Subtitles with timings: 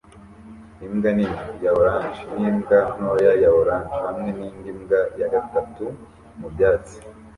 [0.85, 5.85] Imbwa nini ya orange n'imbwa ntoya ya orange hamwe n'indi mbwa ya gatatu
[6.39, 6.97] mu byatsi